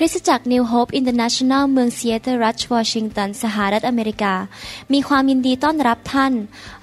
[0.00, 4.34] คริสตจักร New Hope International เมืองซีแอตเทิลรัฐวอชิงตัน สหรัฐอเมริกา
[4.92, 6.32] มีความยินดีต้อนรับท่าน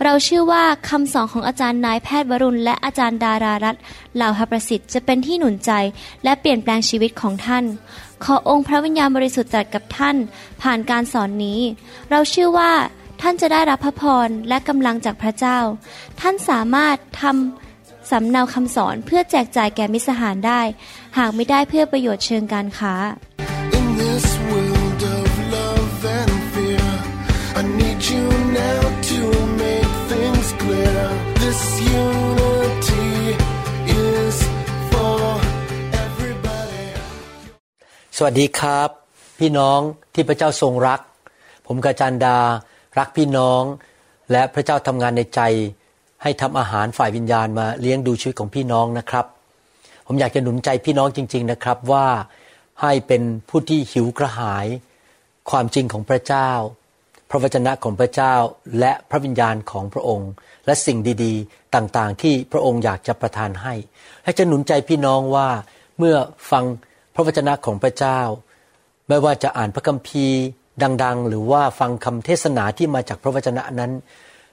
[0.04, 3.82] เราเชื่อว่าคำสอนของอาจารย์นายแพทย์วรุณ และอาจารย์ดารารัตน์
[4.16, 5.72] เหล่าหประสิทธิ์จะเป็นที่หนุนใจ
[6.24, 7.64] และเปลี่ยนแปลงชีวิตของท่าน
[8.24, 10.16] ขอองค์พระวิญญาณบริสุทธิ์ตรัสกับท่าน
[10.62, 11.60] ผ่านการสอนนี้
[12.10, 12.72] เราเชื่อว่า
[13.22, 15.60] ท่านจะได้รับพระพรและกำลังจากพระเจ้า
[16.20, 17.65] ท่านสามารถทำ
[18.12, 20.62] สำเนาคำสอนเพื่อแจกจ่ายแก่มิตรสหายได้
[21.18, 22.96] หากไม่ได้เพื่อประโยชน์เชิงการค้า
[23.78, 26.90] In this world of love and fear,
[27.60, 28.26] I need you
[28.64, 29.20] now to
[29.64, 31.00] make things clear.
[31.44, 31.62] This
[32.04, 33.10] unity
[34.08, 34.36] is
[34.92, 35.18] for
[36.06, 36.88] everybody.
[38.18, 38.90] สวัสดีครับ
[39.40, 39.80] พี่น้อง
[40.14, 41.00] ที่พระเจ้าทรงรัก
[41.68, 42.38] ผมกาจันดา
[42.98, 43.64] รักพี่น้อง
[44.32, 45.42] และพระเจ้าทำงานในใจ
[46.28, 49.26] ให้ทำอาหารฝ่ายวิญญาณมาเลี้ยงดูชีวิตของพี่น้องนะครับ
[50.08, 52.08] ผมอยากจะหนุนใจพี่น้องจริง ๆนะครับว่า
[52.82, 54.66] ให้เป็นผู้ที่หิวกระหาย
[55.50, 56.52] ความจริงของพระเจ้า
[57.30, 58.34] พระวจนะของพระเจ้า
[58.80, 60.32] และพระวิญญาณของพระองค์
[60.66, 63.74] และสิ่งดีๆ ต่างๆ ที่พระองค์อยากจะประทานให้
[64.24, 65.50] และจะหนุนใจพี่น้องว่า
[65.98, 66.16] เมื่อ
[66.52, 66.64] ฟัง
[67.16, 68.20] พระวจนะของพระเจ้า
[69.08, 70.42] ไม่ว่าจะอ่านพระคัมภีร์
[71.04, 73.92] ดัง ๆ หรือว่าฟังคำเทศนาที่มาจากพระวจนะนั้น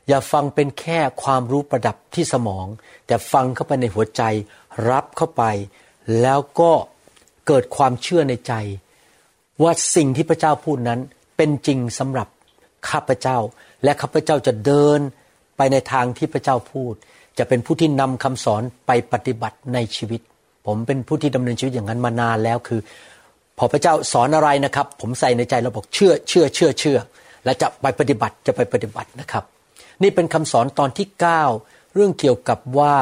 [0.08, 2.66] อย่าฟังเป็นแค่ความรู้ประดับที่สมอง
[3.06, 4.22] แต่ฟังเข้าไปในหัวใจ
[4.90, 5.42] รับเข้าไป
[6.22, 6.72] แล้วก็
[7.46, 8.52] เกิดความเชื่อในใจ
[9.62, 11.00] ว่าสิ่งที่พระเจ้าพูดนั้น
[11.36, 12.28] เป็นจริงสำหรับ
[12.88, 13.38] ข้าพเจ้า
[13.84, 15.00] และข้าพเจ้าจะเดิน
[15.56, 16.94] ไปในทางที่พระเจ้าพูด
[17.38, 20.20] จะเป็นผู้ที่นำคำสอนไปปฏิบัติในชีวิต
[20.66, 22.80] ผมเป็นผู้ที่ดำเนินชีวิตอย่างนั้นมานานแล้วคือ
[23.58, 26.98] พอพระเจ้าสอนอะไรนะครับ ผมใส่ในใจเราบอกเชื่อเชื่อเชื่อเชื่อ
[27.44, 29.44] และจะไปปฏิบัติจะไปปฏิบัตินะครับ
[30.02, 31.06] นี่เป็นคำสอนตอนที่
[31.50, 32.96] 9 เรื่องเกี่ยวกับว่า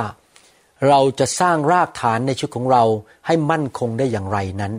[0.88, 2.84] เราจะสร้างรากฐานในชีวิตของเรา
[3.26, 4.72] ให้มั่นคงได้อย่างไรนั้น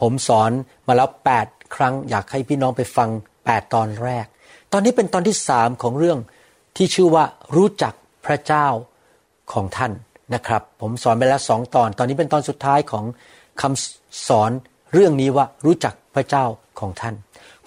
[0.00, 0.50] ผมสอน
[0.86, 1.08] มาแล้ว
[1.42, 3.08] 8 ครั้งอยากให้พี่น้องไปฟัง
[3.42, 4.26] 8 ตอนแรก
[4.72, 6.18] ตอนนี้เป็นตอนที่สามของเรื่อง
[6.76, 7.24] ที่ชื่อว่า
[7.56, 7.94] รู้จัก
[8.26, 8.66] พระเจ้า
[9.52, 9.92] ของท่าน
[10.34, 13.04] นะครับ ผมสอนไปแล้วสองตอน ตอนนี้เป็นตอนสุดท้ายของ
[13.60, 14.50] คำสอน
[14.92, 16.44] เรื่องนี้ว่ารู้จักพระเจ้า
[16.80, 17.14] ของท่าน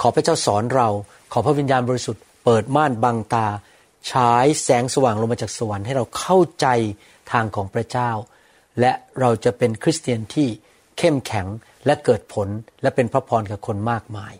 [0.01, 0.87] ขอพระเจ้าสอนเรา
[1.31, 3.47] ขอพระวิญญาณบริสุทธิ์เปิดม่านบังตา
[4.11, 6.67] ฉายแสงสว่างลงมาจากสวรรค์ให้เราเข้าใจ
[7.31, 8.11] ทางของพระเจ้า
[8.79, 10.47] และเราจะเป็นคริสเตียนที่
[10.97, 11.47] เข้มแข็ง
[11.85, 12.47] และเกิดผล
[12.81, 14.33] และเป็นพระพรกับคนมากมาย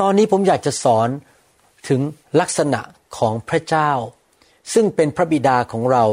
[0.00, 1.08] ตอนนี้ผมอยากจะสอน
[1.88, 2.00] ถึง
[2.40, 2.80] ลักษณะ
[3.18, 3.90] ของพระเจ้า
[4.74, 6.04] ซึ่งเป็นพระบิดาของเรา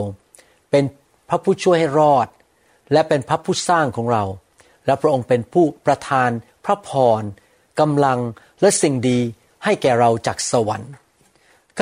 [0.72, 0.84] เป็น
[1.30, 2.28] พระผู้ช่วยให้รอด
[2.94, 4.24] และเป็นพระผู้สร้างของเรา
[4.86, 6.30] และพระองค์เป็นผู้ประทาน
[6.66, 6.90] พระพ
[7.22, 7.24] ร
[7.80, 8.20] กำลัง
[8.62, 9.20] และสิ่งดี
[9.64, 10.92] ให้แก่เราจากสวรรค์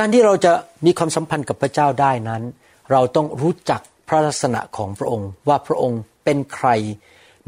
[0.02, 0.54] การที่เราจะ
[0.86, 2.44] มีความสัมพันธ์กับพระเจ้าได้นั้น
[2.92, 6.68] เราต้องรู้จักพระลักษณะของพระองค์ ว่าพระองค์เป็นใคร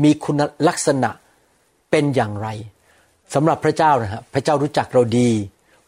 [0.03, 1.09] มีคุณลักษณะ
[1.91, 2.47] เป็นอย่างไร
[3.33, 5.29] สำหรับพระเจ้านะฮะพระเจ้ารู้จักเราดี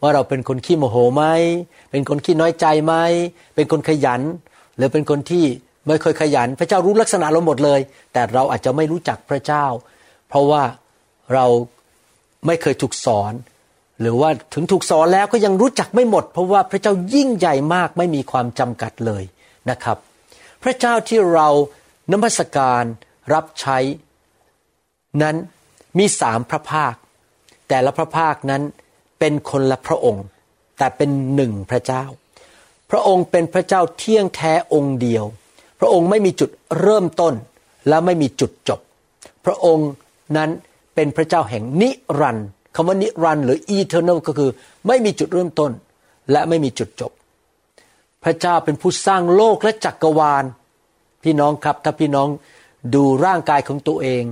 [0.00, 1.24] ว่าเราเป็นคนขี้โมโหไหม
[1.90, 2.94] เป็นคนขี้น้อยใจไหม
[3.54, 4.20] เป็นคนขยัน
[4.76, 5.44] หรือเป็นคนที่
[5.86, 7.80] ไม่เคยขยัน พระเจ้ารู้ลักษณะเราหมดเลย
[8.12, 9.64] แต่เราอาจจะไม่รู้จักพระเจ้า
[10.28, 10.62] เพราะว่า
[11.34, 11.46] เรา
[12.46, 13.32] ไม่เคยถูกสอน
[14.00, 19.22] หรือว่าถึงถูกสอนแล้วก็ยังรู้จักไม่หมด เพราะว่าพระเจ้ายิ่งใหญ่มากไม่มีความจำกัดเลย
[19.70, 19.98] นะครับ
[20.62, 21.48] พระเจ้าที่เรา
[22.12, 22.82] นมัสการ
[23.34, 23.78] รับใช้
[25.22, 25.36] นั้น
[25.98, 26.94] มีสามพระภาค
[27.68, 28.62] แต่ละพระภาคนั้น
[29.18, 30.26] เป็นคนละพระองค์
[30.78, 32.04] แต่เป็นหนึ่งพระเจ้า
[32.90, 35.24] พระองค์เป็นพระเจ้าเที่ยงแท้องค์เดียว
[35.80, 36.50] พระองค์ไม่มีจุด
[36.80, 37.34] เริ่มต้น
[37.88, 38.80] และไม่มีจุดจบ
[39.44, 39.90] พระองค์
[40.36, 40.50] นั้น
[40.94, 41.90] เป็นพระเจ้าแห่งนิ
[42.20, 44.50] รันดร์ คำว่านิรันด์หรือ eternal ก็คือ
[44.86, 45.72] ไม่มีจุดเริ่มต้น
[46.30, 47.12] และไม่มีจุดจบ
[48.24, 50.44] พระเจ้าเป็นผู้สร้างโลกและจักกรวาล
[51.22, 52.28] พี่น้องครับ ถ้าพี่น้อง
[52.94, 54.24] ดูร่างกายของตัวเอง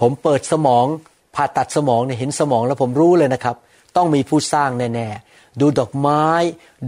[0.00, 0.86] ผมเปิดสมอง
[1.34, 3.56] ผ่าตัดสมองเนี่ยเห็นสมองแล้วผมรู้เลยนะครับ
[3.96, 6.24] ต้องมีผู้สร้างแน่ๆ ดูดอกไม้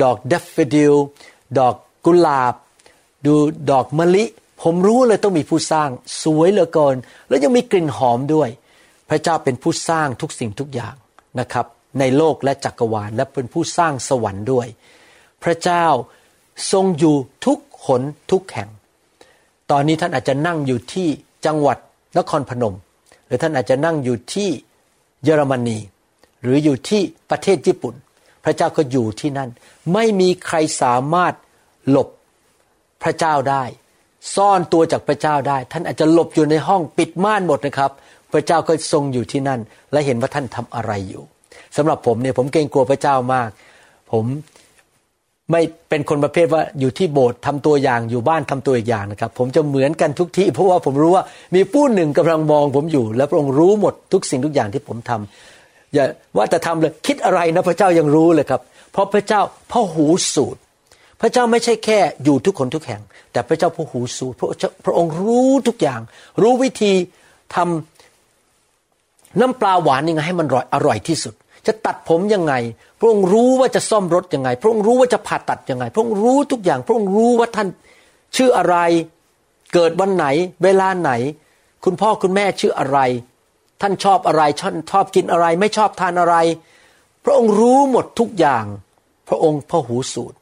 [0.03, 0.95] ดอก daffodil
[1.59, 2.55] ดอกกุหลาบ
[3.27, 3.35] ดู
[3.71, 4.25] ดอกมะลิ
[4.63, 5.89] ผมรู้เลยต้องมีผู้สร้าง
[6.23, 6.97] สวยเหลือเกิน
[7.29, 8.49] แล้วยังมีกลิ่นหอมด้วย
[9.09, 10.95] พระเจ้าเป็นผู้สร้างทุกสิ่งทุกอย่าง
[11.41, 11.67] นะครับ
[11.99, 14.67] ในโลกและจักรวาลและเป็นผู้สร้างสวรรค์ด้วย
[15.43, 15.87] พระเจ้า
[16.73, 18.69] ทรงอยู่ทุกหนทุกแห่ง
[19.71, 21.09] ตอนนี้ท่านอาจจะนั่งอยู่ที่
[21.47, 21.79] จังหวัด
[22.19, 22.77] นครพนม
[23.27, 24.51] หรือท่านอาจจะนั่งอยู่ที่
[25.25, 25.79] เยอรมนี
[26.43, 27.95] หรืออยู่ที่ประเทศญี่ปุ่น
[28.45, 29.51] พระเจ้าก็อยู่ที่นั่น
[29.93, 31.35] ไม่มีใครสามารถ
[31.91, 32.09] หลบ
[33.03, 33.65] พระเจ้าได้
[34.35, 37.93] ซ่อนตัวจากพระเจ้าได้ ท่านอาจจะหลบอยู่ในห้องปิดม่านหมดนะครับ
[38.33, 39.61] พระเจ้าก็ทรงอยู่ที่นั่น
[39.93, 41.23] และเห็นว่าท่านทำอะไรอยู่
[41.77, 43.51] สำหรับผมเนี่ยผมเกรงกลัวพระเจ้ามาก
[44.13, 44.25] ผม
[45.53, 56.05] ไม่เป็นคนประเภทว่าอยู่ที่โบสถ์ทำตัวอย่างอยู่บ้านทำตัวอีกอย่างนะครับ ผมจะเหมือนกันทุกที่ เพราะว่าผมรู้ว่ามีผู้หนึ่งกำลังมองผมอยู่ และพระองค์รู้หมดทุกสิ่งทุกอย่างที่ผมทำอย่า
[56.37, 58.61] ว่าแต่ทำเลยคิดอะไรนะพระเจ้ายังรู้เลยครับ
[58.93, 59.41] เพราะพระเจ้า
[59.73, 60.61] พ่อหูสูตร
[61.21, 63.03] พระเจ้าไม่ใช่แค่อยู่ทุกคนทุกแห่ง
[63.33, 64.49] แต่พระเจ้าพ่อหูสูตรพระ
[64.85, 66.01] พระองค์รู้ทุกอย่าง
[66.43, 66.93] รู้วิธี
[67.55, 67.98] ทำ
[69.41, 71.35] น้ำปลาหวานยังไงให้มันอร่อยอร่อยที่สุด
[71.67, 72.55] จะตัดผมยังไง
[72.99, 77.69] พระองค์รู้ว่าจะซ่อมรถยังไง พระองค์รู้ว่าจะผ่าตัดยังไง พระองค์รู้ทุกอย่าง พระองค์รู้ว่าท่าน
[78.37, 78.77] ชื่ออะไร
[79.75, 80.27] เกิดวันไหน
[80.63, 81.11] เวลาไหน
[81.85, 82.99] คุณพ่อคุณแม่ชื่ออะไร
[83.81, 86.37] ท่านชอบอะไรชอบชอบกินอะไร ไม่ชอบทานอะไร
[87.25, 88.65] พระองค์รู้หมดทุกอย่าง
[89.29, 90.39] พระองค์พระหูสูตร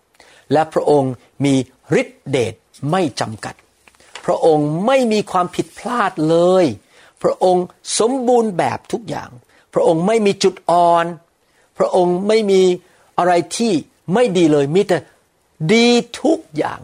[0.52, 1.12] และพระองค์
[1.44, 1.54] มี
[2.00, 2.54] ฤทธิเดช
[2.90, 3.54] ไม่จำกัด
[4.24, 6.64] พระองค์ไม่มีความผิดพลาดเลย
[7.22, 7.64] พระองค์
[7.98, 9.30] สมบูรณ์แบบทุกอย่าง
[9.74, 11.04] พระองค์ไม่มีจุดอ่อน
[11.78, 12.62] พระองค์ไม่มี
[13.18, 13.72] อะไรที่
[14.14, 14.98] ไม่ดีเลยมีแต่
[15.72, 15.88] ดี
[16.22, 16.80] ทุกอย่าง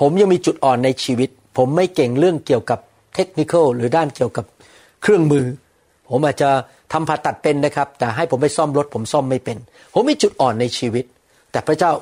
[0.00, 2.78] ผมยังมีจุดอ่อนในชีวิต ผมไม่เก่งเรื่องเกี่ยวกับ
[3.14, 4.44] เทคนิคหรือด้านเกี่ยวกับ
[5.02, 5.46] เครื่องมือ
[6.10, 6.50] ผมอาจจะ
[6.92, 9.56] ทำผ่าตัดเป็นนะครับ แต่ให้ผมไปซ่อมรถ ผมซ่อมไม่เป็น
[9.92, 11.04] ผมมีจุดอ่อนในชีวิต
[11.52, 11.92] แต่พระเจ้า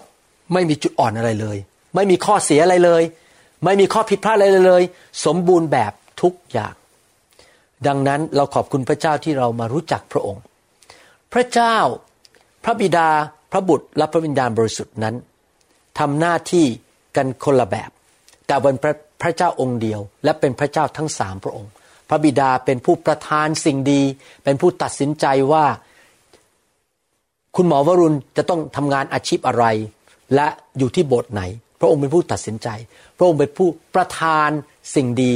[0.53, 1.57] ไม่มีจุดอ่อนอะไรเลย
[1.95, 3.03] ไม่มีข้อเสียอะไรเลย
[3.65, 4.83] ไม่มีข้อผิดพลาดอะไรเลย
[5.25, 5.93] สมบูรณ์แบบ
[6.23, 6.75] ทุกอย่าง
[7.87, 10.43] ดังนั้นเราขอบคุณพระเจ้าที่เรามารู้จักพระองค์
[11.33, 11.77] พระเจ้า
[12.65, 13.09] พระบิดา
[13.53, 15.15] พระบุตร และพระวิญญาณบริสุทธิ์นั้น
[15.99, 16.67] ทำหน้าที่
[17.17, 17.91] กันคนละแบบ
[18.47, 21.71] แต่เป็นพระพระเจ้าองค์เดียว และเป็นพระเจ้าทั้งสามพระองค์
[22.09, 24.03] พระบิดาเป็นผู้ประทานสิ่งดี
[24.45, 25.65] เป็นผู้ตัดสินใจว่า
[27.57, 29.65] คุณหมอวรุณจะต้องทำงานอาชีพอะไร
[30.35, 30.47] และ
[30.79, 31.43] อยู่ที่โบสถ์ไหน
[31.81, 32.69] พระองค์เป็นผู้ตัดสินใจ
[33.17, 34.51] พระองค์เป็นผู้ประทาน
[34.95, 35.33] สิ่งดี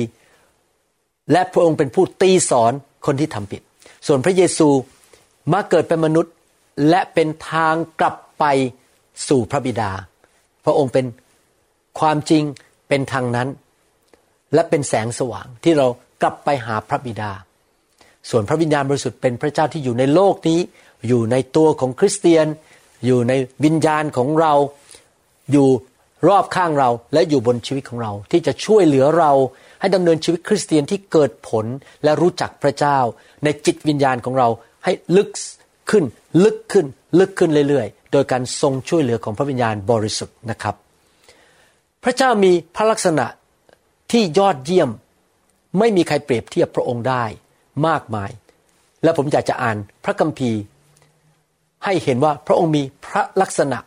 [1.32, 2.72] และพระองค์เป็นผู้ตีสอน
[3.06, 3.62] คนที่ทำผิด
[4.06, 4.68] ส่วนพระเยซู
[5.52, 6.32] มาเกิดเป็นมนุษย์
[6.88, 8.44] และเป็นทางกลับไป
[9.28, 9.90] สู่พระบิดา
[10.64, 11.06] พระองค์เป็น
[12.00, 12.42] ความจริง
[12.88, 13.48] เป็นทางนั้น
[14.54, 15.86] และเป็นแสงสว่างที่เรา
[16.22, 17.30] กลับไปหาพระบิดา
[18.30, 20.60] ส่วนพระวิญญาณบริสุทธิ์เป็นพระเจ้าที่อยู่ในโลกนี้
[21.08, 22.46] อยู่ในตัวของคริสเตียน
[23.06, 23.32] อยู่ใน
[23.64, 24.52] วิญญาณของเรา
[25.52, 25.68] อยู่
[26.28, 29.32] รอบข้างเราและอยู่บนชีวิตของเรา ที่จะช่วยเหลือเรา
[29.84, 31.66] ให้ดำเนินชีวิตคริสเตียนที่เกิดผล
[32.04, 32.98] และรู้จักพระเจ้า
[33.44, 34.48] ในจิตวิญญาณของเรา
[34.84, 35.28] ให้ลึก
[35.90, 36.04] ขึ้น
[36.44, 36.86] ลึกขึ้น
[37.18, 40.74] ลึกขึ้นเรื่อยๆ โดยการทรงช่วยเหลือของพระวิญญาณบริสุทธิ์นะครับ
[42.04, 43.26] พระเจ้ามีพระลักษณะ
[44.12, 44.90] ที่ยอดเยี่ยม
[45.78, 47.24] ไม่มีใครเปรียบเทียบพระองค์ได้
[47.86, 48.30] มากมาย
[49.02, 50.60] และผมอยากจะอ่านพระคัมภีร์
[51.84, 53.78] ให้เห็นว่าพระองค์มีพระลักษณะ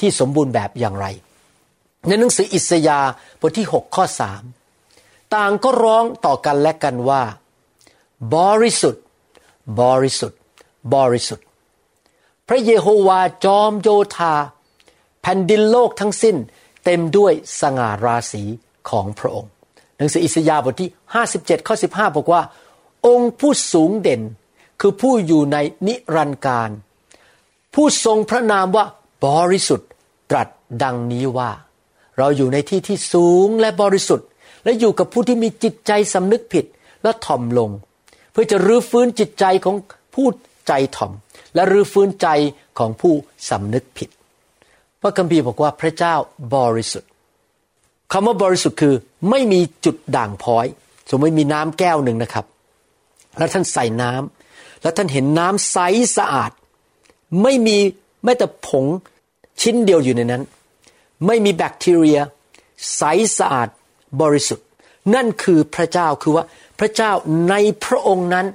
[0.00, 1.06] ที่สมบูรณ์แบบอย่างไร
[2.08, 4.61] ในหนังสืออิสยาห์บทที่ 6 ข้อ 3
[5.34, 7.22] ต่างก็ร้องต่อกันและกันว่า
[8.34, 9.02] บริสุทธิ์
[9.80, 10.38] บริสุทธิ์
[10.94, 11.46] บริสุทธิ์
[12.48, 14.34] พระเยโฮวาจอมโยธา
[15.22, 16.36] แผ่นดินโลกทั้งสิ้น
[16.84, 18.42] เต็มด้วยสง่าราศี
[18.88, 19.50] ของพระองค์
[19.96, 20.90] หนังสืออิสยาห์บทที่
[21.28, 22.42] 57 ข้อ 15 บอกว่า
[23.06, 24.22] องค์ผู้สูงเด่น
[24.80, 25.56] คือผู้อยู่ใน
[25.86, 26.70] นิรันดร์การ
[27.74, 28.84] ผู้ทรงพระนามว่า
[29.26, 29.88] บริสุทธิ์
[30.30, 30.48] ตรัส
[30.82, 31.50] ดังนี้ว่า
[32.18, 34.26] เราอยู่ในที่ที่สูงและบริสุทธิ์
[34.64, 36.64] และอยู่กับผู้ที่มีจิตใจสำนึกผิด
[37.02, 37.70] และถ่อมลง
[38.32, 39.76] เพื่อจะรื้อฟื้นจิตใจของ
[40.14, 40.26] ผู้
[40.68, 41.12] ใจถ่อม
[41.54, 42.28] และรื้อฟื้นใจ
[42.78, 43.14] ของผู้
[43.48, 44.08] สำนึกผิด
[45.00, 46.14] พระคัมภีร์บอกว่าพระเจ้า
[46.54, 47.10] บริสุทธิ์
[48.12, 48.94] คำว่าบริสุทธิ์คือ
[49.30, 50.66] ไม่มีจุดด่างพร้อย
[51.10, 52.44] สมมติมีน้ำแก้วหนึ่งนะครับ
[53.38, 55.78] แล้วท่านใส่น้ำแล้วท่านเห็นน้ำใส
[56.16, 56.50] สะอาด
[57.42, 57.78] ไม่มี
[58.24, 58.84] แม้แต่ผง
[59.62, 60.42] ชิ้นเดียวอยู่ในนั้น
[61.26, 62.18] ไม่มีแบคทีเรีย
[62.96, 63.02] ใส
[63.38, 63.68] สะอาด
[64.20, 64.66] บริสุทธิ์
[65.14, 66.44] นั่นคือพระเจ้าคือว่า
[66.78, 67.12] พระเจ้า
[67.48, 67.54] ใน
[67.84, 68.46] พระองค์นั้น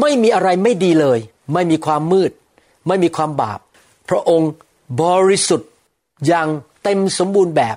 [0.00, 1.18] ไม่มีอะไรไม่ดีเลย
[1.52, 2.32] ไม่มีความมืด
[2.86, 3.60] ไม่มีความบาป
[4.08, 4.50] พระองค์
[5.02, 5.70] บริสุทธิ์
[6.26, 6.48] อย่าง
[6.82, 7.76] เต็มสมบูรณ์แบบ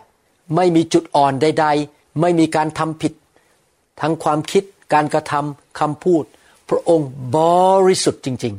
[0.56, 3.14] ไม่มีจุดอ่อนใด ๆ ไม่มีการทำผิด
[4.02, 6.24] ทั้งความคิดการกระทำคำพูด
[6.70, 7.08] พระองค์
[7.38, 7.40] บ
[7.88, 8.56] ริสุทธิ์จริง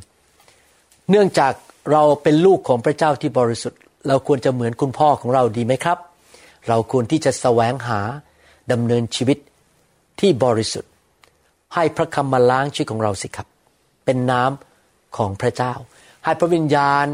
[0.53, 1.53] ๆ เนื่องจาก
[1.93, 5.99] เราเป็นลูกของพระเจ้าที่บริสุทธิ์ เราควรจะเหมือนคุณพ่อของเราดีไหมครับ
[6.69, 8.01] เราควรที่จะแสวงหา
[8.73, 9.39] ดำเนินชีวิต
[10.21, 10.91] ที่บริสุทธิ์
[11.75, 13.47] ให้พระคำมาล้างชีวิตของเราสิครับ
[14.05, 15.73] เป็นน้ำของพระเจ้า
[16.25, 17.07] ให้พระวิญญาณ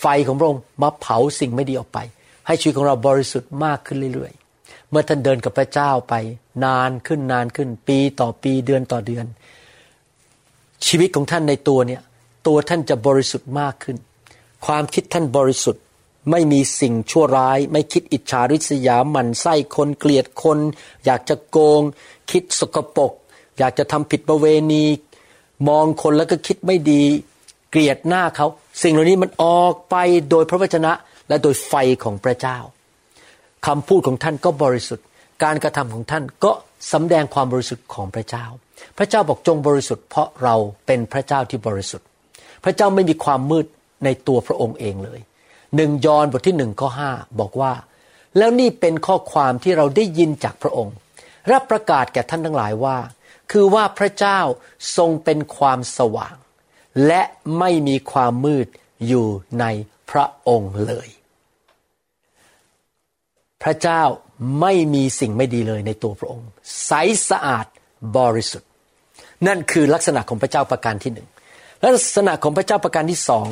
[0.00, 1.98] ไฟของพระองค์มาเผาสิ่งไม่ดีออกไป
[2.46, 6.14] ให้ชีวิตของเราบริสุทธิ์มากขึ้นเรื่อยๆ เมื่อท่านเดินกับพระเจ้าไป
[6.64, 9.26] นานขึ้นนานขึ้น ปีต่อปีเดือนต่อเดือน
[10.86, 12.02] ชีวิตของท่านในตัวเนี่ย
[12.46, 13.96] ตัวท่านจะบริสุทธิ์มากขึ้น
[14.66, 15.82] ความคิดท่านบริสุทธิ์
[16.30, 20.58] ไม่มีสิ่งชั่วร้าย ไม่คิดอิจฉาริษยาหมันไส้คนเกลียดคน
[21.04, 21.82] อยากจะโกง
[22.30, 23.12] คิดสกปรก
[23.58, 24.84] อยากจะทำผิดประเวณี
[25.68, 27.02] มองคนแล้วก็คิดไม่ดี
[27.70, 28.46] เกลียดหน้าเขา
[28.82, 29.96] สิ่งเหล่านี้มันออกไป
[30.30, 30.92] โดยพระวจนะ
[31.28, 32.58] และโดยไฟของพระเจ้า
[33.66, 35.06] คำพูดของท่านก็บริสุทธิ์
[35.44, 36.52] การกระทำของท่านก็
[36.92, 38.44] สำแดงความบริสุทธิ์ของพระเจ้า
[38.98, 42.06] พระเจ้าบอกจงบริสุทธิ์ เพราะเราเป็นพระเจ้าที่บริสุทธิ์
[42.64, 43.66] พระเจ้าไม่มีความมืด
[44.04, 45.20] ในตัวพระองค์เองเลย
[45.76, 47.72] หนึ่งยอห์นบทที่หนึ่งข้อห้าบอกว่า
[48.38, 50.94] แล้วนี่เป็นข้อความที่เราได้ยินจากพระองค์
[51.52, 52.98] รับประกาศแก่ท่านทั้งหลายว่า
[53.52, 54.40] คือว่าพระเจ้า
[54.96, 56.36] ทรงเป็นความสว่าง
[57.06, 57.22] และ
[57.58, 58.66] ไม่มีความมืด
[59.06, 59.26] อยู่
[59.60, 59.64] ใน
[60.10, 61.08] พระองค์เลย
[63.62, 64.02] พระเจ้า
[64.60, 66.48] ไม่มีสิ่งไม่ดีเลยในตัวพระองค์
[66.86, 66.92] ใส
[67.30, 67.66] สะอาด
[68.16, 68.70] บริสุทธิ์
[69.46, 71.28] นั่นคือลักษณะของพระเจ้าประการที่หนึ่ง
[71.84, 73.46] ลักษณะของพระเจ้าประการที่สอง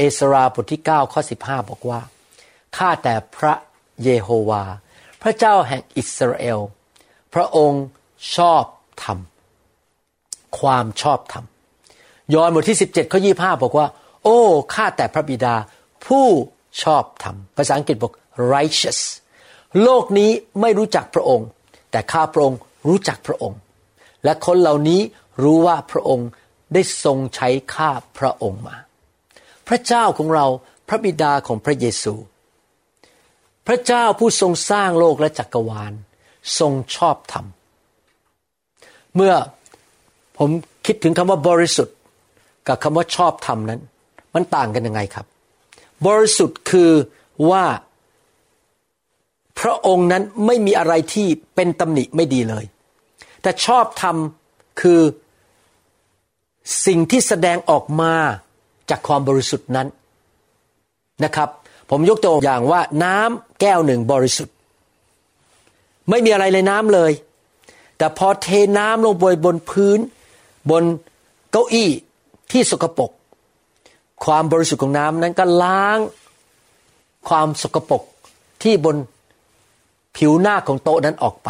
[0.00, 2.00] เอสราบทที่ 9 ข้อ 15 บอกว่า
[2.76, 3.54] ข้าแต่พระ
[4.02, 4.62] เยโฮวา
[5.22, 6.60] พระเจ้าแห่งอิสราเอล
[7.34, 7.84] พระองค์
[8.36, 8.64] ชอบ
[9.02, 9.18] ธรรม
[10.58, 11.44] ความชอบธรรม
[12.34, 13.86] ยอห์นบทที่ 17 ข้อ 25 บอกว่า
[14.22, 14.38] โอ้
[14.74, 15.54] ข้าแต่พระบิดา
[16.06, 16.26] ผู้
[16.82, 18.12] ชอบธรรม ภาษาอังกฤษบอก
[18.54, 19.00] righteous
[19.82, 20.30] โลกนี้
[20.60, 21.48] ไม่รู้จักพระองค์
[21.90, 23.58] แต่ข้าพระองค์รู้จักพระองค์
[24.24, 25.00] และคนเหล่านี้
[25.42, 26.28] รู้ว่าพระองค์
[26.72, 28.76] ได้ทรงใช้ข้าพระองค์มา
[29.70, 30.46] พระเจ้าของเรา
[30.88, 32.14] พระบิดาของพระเยซู
[33.66, 35.92] พระเจ้าผู้ทรงสร้างโลกและจักรวาล
[36.58, 37.46] ทรงชอบธรรม
[39.14, 39.34] เมื่อ
[40.38, 40.50] ผม
[40.86, 41.96] คิดถึงคำว่าบริสุทธิ์
[42.66, 43.80] กับคำว่าชอบธรรมนั้น
[44.34, 45.26] มันต่างกันยังไงครับ
[46.06, 46.90] บริสุทธิ์คือ
[47.50, 47.64] ว่า
[49.60, 52.64] พระองค์นั้นไม่มีอะไรที่เป็นตำหนิไม่ดีเลย
[53.42, 54.16] แต่ชอบธรรม
[54.80, 55.00] คือ
[56.86, 58.14] สิ่งที่แสดงออกมา
[58.90, 59.88] จากความบริสุทธิ์นั้น
[61.24, 61.48] นะครับ
[61.90, 64.54] ผมยกตัวอย่างว่าน้ำแก้วหนึ่งบริสุทธิ์
[66.10, 67.12] ไม่มีอะไรเลยน้ำเลย
[67.98, 69.98] แต่พอเทน้ำลงบนบนพื้น
[70.70, 70.84] บน
[71.50, 71.90] เก้าอี้
[72.50, 73.10] ที่สกปรก
[74.24, 75.98] ความบริสุทธิ์ของน้ำนั้นก็ล้าง
[77.28, 78.02] ความสกปรก
[78.62, 78.96] ที่บน
[80.16, 81.48] ผิวหน้าของโต๊ะนั้นออกไป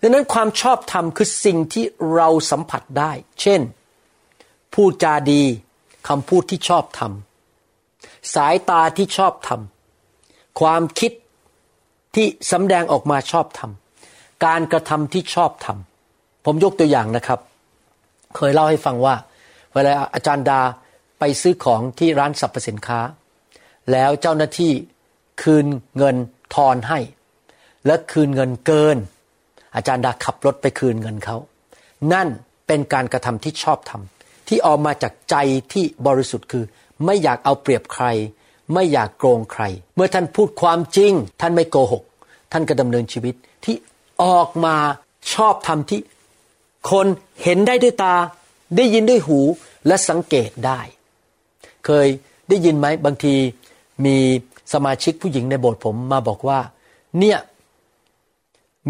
[0.00, 1.84] ดังนั้นความชอบธรรมคือสิ่งที่
[2.14, 3.60] เราสัมผัสได้ เช่น
[4.74, 5.42] พูดจาดี
[6.08, 7.12] คำพูดที่ชอบธรรม
[8.34, 9.60] สายตาที่ชอบธรรม
[10.60, 11.12] ความคิด
[12.14, 13.70] ที่สำแดงออกมาชอบธรรม
[14.44, 15.78] การกระทำที่ชอบธรรม
[16.44, 17.40] ผมยกตัวอย่างนะครับ
[18.36, 19.14] เคยเล่าให้ฟังว่า
[19.74, 20.60] เวลาอาจารย์ดา
[21.18, 23.00] ไปซื้อของที่ร้านสรรพสินค้า
[23.92, 24.72] แล้วเจ้าหน้าที่
[25.42, 26.16] คืนเงิน
[26.54, 26.98] ทอนให้
[27.86, 28.96] และคืนเงินเกิน
[29.76, 31.36] อาจารย์ดาขับรถไปคืนเงินเขา
[32.12, 32.28] นั่น
[32.66, 34.13] เป็นการกระทำที่ชอบทำ
[34.48, 35.36] ที่ออกมาจากใจ
[35.72, 36.64] ที่บริสุทธิ์คือ
[37.04, 38.04] ไม่อยากเอาเปรียบใคร
[38.72, 39.62] ไม่อยากโกงใคร
[39.94, 42.02] เมื่อท่านพูดความจริง ท่านไม่โกหก
[42.52, 43.34] ท่านก็ดำเนินชีวิต
[43.64, 43.76] ที่
[44.22, 44.76] ออกมา
[45.34, 46.00] ชอบทำที่
[46.90, 47.06] คน
[47.42, 48.14] เห็นได้ด้วยตา
[48.76, 49.38] ได้ยินด้วยหู
[49.86, 50.80] และสังเกตได้
[51.86, 52.06] เคย
[52.48, 53.34] ได้ยินไหมบางที
[54.04, 54.16] มี
[54.72, 56.58] สมาชิกผู้หญิงในโบสถ์ผมมาบอกว่า
[57.18, 57.38] เนี่ย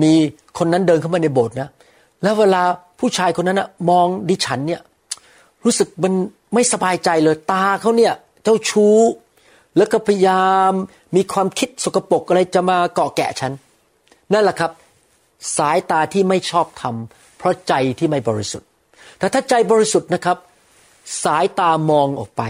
[0.02, 0.12] มี
[0.58, 1.68] คนนั้นเดินเข้ามาในโบสถ์นะ
[2.22, 2.62] แล้วเวลา
[2.98, 4.80] ผู้ชายคนนั้นนะมองดิฉันเนี่ย
[5.64, 6.12] รู้สึกมัน
[6.54, 8.98] ไม่สบายใจเลยตาเขาเนี่ยเจ้าชู้
[9.76, 10.72] แล้วก็พยายาม
[11.16, 13.52] มีความคิดสกปรกอะไรจะมาเกาะแกะฉัน
[14.32, 14.72] นั่นแหละครับ
[15.56, 18.68] สายตาที่ไม่ชอบทำเพราะใจที่ไม่บริสุทธิ์
[19.18, 20.38] แต่ถ้าใจบริสุทธิ์นะครับ
[21.24, 22.42] สายตามองออกไป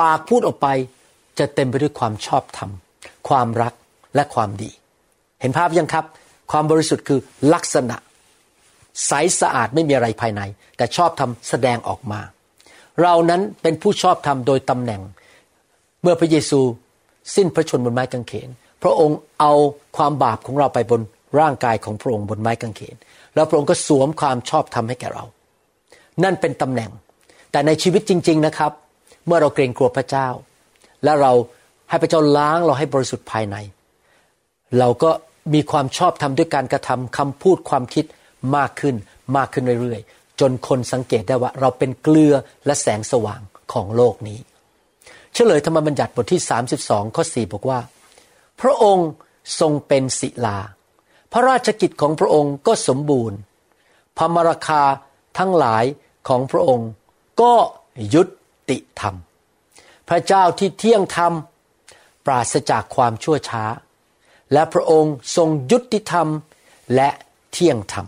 [0.00, 0.68] ปากพูดออกไป
[1.38, 2.70] จะเต็มไปด้วยความชอบธรรม
[3.28, 3.72] ความรัก
[4.14, 4.70] และความดี
[5.40, 6.04] เห็นภาพยังครับ
[6.50, 7.20] ความบริสุทธิ์คือ
[7.54, 7.96] ลักษณะ
[9.06, 10.42] ใสสะอาดไม่มีอะไรภายใน
[10.76, 12.20] แต่ชอบทำแสดงออกมา
[13.02, 15.00] เรานั้นเป็นผู้ชอบทำโดยตำแหน่ง
[16.02, 16.60] เมื่อพระเยซู
[17.34, 18.48] สิ้นพระชนบนไม้กางเขน
[18.82, 19.52] พระองค์เอา
[19.96, 21.00] ความบาปของเราไปบน
[21.40, 22.96] ร่างกายของพระองค์บนไม้กางเขน
[23.34, 25.24] แล้วพระองค์ก็สวมความชอบธรรมให้แก่เรา
[26.24, 26.90] นั่นเป็นตำแหน่ง
[27.52, 28.72] แต่ในชีวิตจริง ๆนะครับ
[29.26, 30.28] เมื่อเราเกรงกลัวพระเจ้า
[31.04, 31.32] และเรา
[31.90, 33.56] ให้พระเจ้าล้างเราให้บริสุทธิ์ภายใน
[34.78, 35.10] เราก็
[35.54, 38.04] มีความชอบธรรมด้วยการกระทำคำพูดความคิด
[38.56, 38.96] มากขึ้น
[39.36, 42.34] มากขึ้นเรื่อยๆ จนคนสังเกตได้ว่าเราเป็นเกลือ
[42.66, 43.40] และแสงสว่าง
[43.72, 44.38] ของโลกนี้
[45.32, 46.42] เฉลยธรรมบัญญัติบทที่
[46.78, 47.80] 32 ข้อ 4 บอกว่า
[48.60, 49.08] พระองค์
[49.60, 50.58] ทรงเป็นศิลา
[51.32, 53.38] พระราชกิจของพระองค์ก็สมบูรณ์
[54.16, 54.82] พระมราคา
[55.38, 55.84] ทั้งหลาย
[56.28, 56.90] ของพระองค์
[57.40, 57.54] ก็
[58.14, 58.22] ยุ
[58.70, 59.14] ติธรรม
[60.08, 61.32] พระเจ้าที่เที่ยงธรรม
[62.26, 63.64] ปราศจากความชั่วช้า
[64.52, 66.28] และพระองค์ทรงยุติธรรม
[66.94, 67.08] และ
[67.52, 68.06] เที่ยงธรรม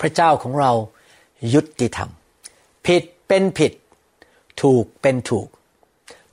[0.00, 0.72] พระเจ้าของเรา
[1.54, 2.10] ยุติธรรม
[2.86, 3.72] ผิดเป็นผิด
[4.62, 5.48] ถูกเป็นถูก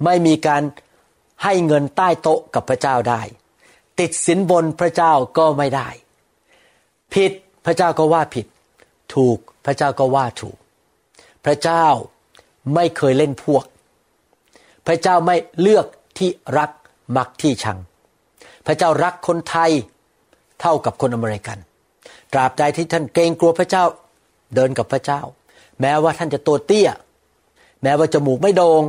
[0.04, 0.64] ไม่มีการ
[1.44, 3.22] ให้เงินใต้โต๊ะกับพระเจ้าได้
[4.00, 5.90] ติดสินบนพระเจ้าก็ไม่ได้
[7.14, 7.32] ผิด
[7.66, 8.46] พระเจ้าก็ว่าผิด
[9.16, 10.58] ถูกพระเจ้าก็ว่าถูก
[11.46, 11.86] พระเจ้า
[12.76, 13.66] ไม่เคยเล่นพวก
[14.88, 15.86] พระเจ้าไม่เลือก
[16.18, 16.72] ที่รัก
[17.18, 17.78] มักที่ชัง
[18.66, 19.72] พระเจ้ารักคนไทย
[20.62, 21.58] เท่ากับคนอเมริกัน
[22.34, 23.84] ตราบใดที่ท่านเกรงกลัวพระเจ้า
[24.56, 25.22] เดินกับพระเจ้า
[25.82, 26.90] แม้ว่าท่านจะตัวเตี้ย
[27.84, 28.82] แม้ว่าจมูกไม่โดง่ง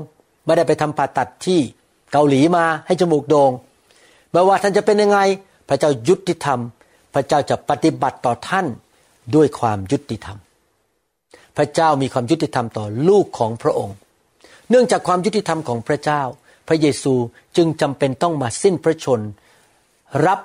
[0.44, 1.60] ไม่ได้ไปทำผ่าตัดที่
[2.12, 3.50] เกาหลีมาให้จมูกโดง่ง
[4.32, 5.18] ไม่ว่าท่านจะเป็นยังไง
[5.68, 6.60] พระเจ้ายุติธรรม
[7.14, 8.66] พระเจ้าจะปฏิบัติต่อท่าน
[9.34, 10.38] ด้วยความยุติธรรม
[11.56, 13.96] พระเจ้ามีความยุติธรรมต่อลูกของพระองค์
[14.70, 16.22] เนื่องจากความยุติธรรมของพระเจ้า
[16.68, 17.14] พระเยซู
[17.56, 19.20] จึงจำเป็นต้องมาสิ้นพระชน
[20.26, 20.40] รับ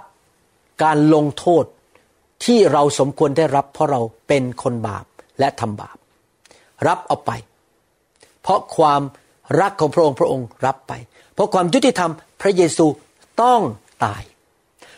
[0.83, 1.65] การลงโทษ
[2.45, 5.05] ที่เราสมควรได้รับ เพราะเราเป็นคนบาป
[5.39, 5.97] และทำบาป
[6.87, 7.31] รับเอาไป
[8.41, 9.01] เพราะความ
[9.61, 10.93] รักของพระองค์พระองค์รับไป
[11.33, 12.85] เพราะความยุติธรรมพระเยซู
[13.41, 13.61] ต้อง
[14.05, 14.23] ตาย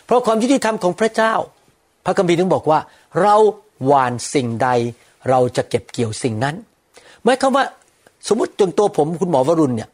[0.06, 1.34] เพราะความยุติธรรมของพระเจ้า
[2.06, 2.80] พระคัมภีร์ถึงบอกว่า
[3.22, 3.36] เรา
[3.86, 4.70] หวานสิ่งใด
[5.30, 6.56] เราจะเก็บเกี่ยวสิ่งนั้น
[7.24, 7.66] หมายความว่า
[8.28, 9.90] สมมติจนตัวผมคุณหมอวรุณเนี่ย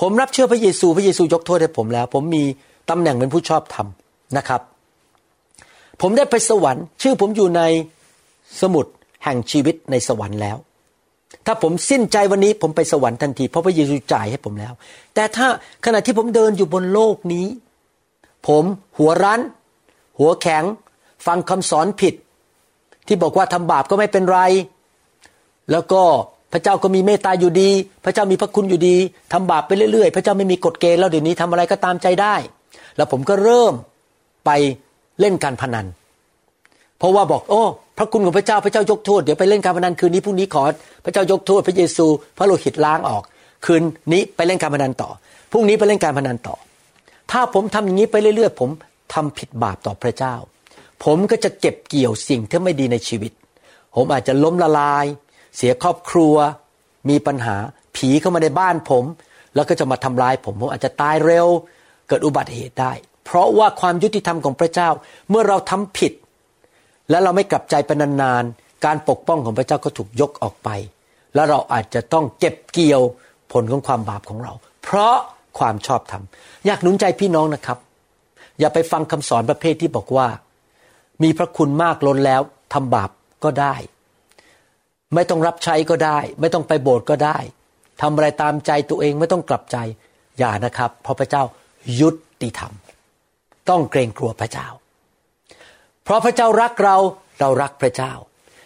[0.00, 2.44] ผมรับเชื่อพระเยซู พระเยซูยกโทษให้ผมแล้ว ผมมี
[2.90, 3.86] ตำแหน่งเป็นผู้ชอบธรรม
[4.36, 4.60] นะครับ
[6.00, 7.62] ผมได้ไปสวรรค์ ชื่อผมอยู่ใน
[8.60, 8.86] สมุด
[9.24, 10.56] แห่งชีวิตในสวรรค์แล้ว
[11.46, 14.72] ถ้าผมสิ้นใจวันนี้ผมไปสวรรค์ทันที เพราะพระเยซูจ่ายให้ผมแล้ว
[15.14, 15.46] แต่ถ้า
[15.84, 17.46] ขณะที่ผมเดินอยู่บนโลกนี้
[18.48, 18.64] ผม
[18.98, 19.40] หัวรั้น
[20.18, 20.64] หัวแข็ง
[21.26, 22.14] ฟังคำสอนผิด
[23.06, 24.40] ที่บอกว่าทำบาปก็ไม่เป็นไร
[25.70, 26.02] แล้วก็
[26.52, 27.70] พระเจ้าก็มีเมตตาอยู่ดี
[28.04, 28.96] พระเจ้ามีพระคุณอยู่ดี
[29.32, 32.34] ทำบาปไปเรื่อยๆ พระเจ้าไม่มีกฎเกณฑ์แล้วเดี๋ยวนี้ทำอะไรก็ตามใจได้
[32.96, 33.72] แล้วผมก็เริ่ม
[34.46, 34.50] ไป
[35.22, 35.86] เล่นการพนัน
[36.98, 37.62] เพราะว่าบอกโอ้
[37.98, 40.62] พระคุณของพระเจ้าพระเจ้ายกโทษเดี๋ยวไปเล่นการพนันคืนนี้พรุ่งนี้ขอ
[41.04, 43.22] พระเจ้ายกโทษพระเยซู พระโลหิตล้างออก
[43.66, 45.10] คืนนี้ไปเล่นการพนันต่อ
[45.52, 46.56] พรุ่งนี้ไปเล่นการพนันต่อ
[47.30, 48.70] ถ้าผมทำอย่างนี้ไปเรื่อยๆ ผม
[49.14, 50.34] ทำผิดบาปต่อพระเจ้า
[51.04, 53.32] ผมก็จะเก็บเกี่ยวสิ่งที่ไม่ดีในชีวิต
[53.94, 55.06] ผมอาจจะล้มละลาย
[55.56, 56.34] เสียครอบครัว
[57.08, 57.56] มีปัญหา
[57.96, 59.04] ผีเข้ามาในบ้านผม
[59.54, 61.46] แล้วก็จะมาทำร้ายผม ผมอาจจะตายเร็ว
[62.08, 62.92] เกิดอุบัติเหตุได้
[63.24, 64.88] เพราะว่าความยุติธรรมของพระเจ้า
[65.30, 66.12] เมื่อเราทำผิด
[67.10, 70.68] และเราไม่กลับใจเป็นนานๆการปกป้องของพระเจ้าก็ถูกยกออกไป
[71.34, 73.02] แล้วเราอาจจะต้องเก็บเกี่ยว
[73.52, 75.16] ผลของความบาปของเรา เพราะ
[75.58, 76.22] ความชอบธรรม
[76.66, 77.78] อยากหนุนใจพี่น้องนะครับ
[78.60, 80.28] อย่าไปฟังคำสอนประเภทที่บอกว่า
[81.22, 82.42] มีพระคุณมากล้นแล้ว
[82.72, 83.10] ทำบาป
[83.44, 83.74] ก็ได้
[85.14, 87.38] ไม่ต้องรับใช้ก็ได้ ไม่ต้องไปโบสถ์ก็ได้
[88.00, 89.76] ทำอะไรตามใจตัวเองไม่ต้องกลับใจ
[90.38, 91.42] อย่านะครับเพราะพระเจ้า
[92.00, 92.08] ยุ
[92.42, 92.72] ติธรรม
[93.68, 94.68] ต้องเกรงกลัวพระเจ้า
[96.04, 96.96] เพราะพระเจ้ารักเรา
[97.40, 98.12] เรารักพระเจ้า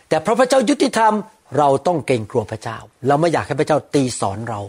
[0.09, 1.15] แต่เพราะพระเจ้ายุติธรรม
[1.59, 4.61] เราต้องเกรงกลัวพระเจ้า เราไม่อยากให้พระเจ้าตีสอนเรา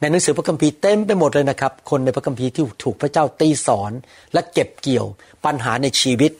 [0.00, 3.92] ในหนังสือพระคัมภีร์เต็มไปหมดเลยนะครับ คนในพระคัมภีร์ที่ถูกพระเจ้าตีสอน
[4.32, 5.06] และเก็บเกี่ยว
[5.44, 6.32] ปัญหาในชีวิต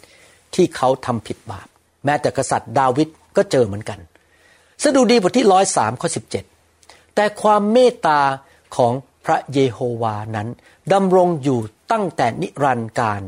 [0.54, 1.68] ที่เขาทำผิดบาป
[2.04, 3.98] แม้แต่กษัตริย์ดาวิดก็เจอเหมือนกัน
[4.82, 6.44] สดุดีบทที่ร้อยสามข้อสิบเจ็ด
[7.14, 8.20] แต่ความเมตตา
[8.76, 8.92] ของ
[9.24, 10.48] พระเยโฮวานั้น
[10.92, 11.60] ดำรงอยู่
[11.92, 13.20] ตั้งแต่นิรันดร์การ